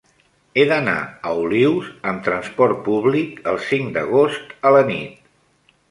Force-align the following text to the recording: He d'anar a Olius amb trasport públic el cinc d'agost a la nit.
He 0.59 0.63
d'anar 0.71 0.95
a 1.01 1.33
Olius 1.41 1.91
amb 2.13 2.25
trasport 2.29 2.83
públic 2.91 3.39
el 3.53 3.63
cinc 3.71 3.97
d'agost 3.99 4.61
a 4.71 4.77
la 4.79 4.87
nit. 4.93 5.35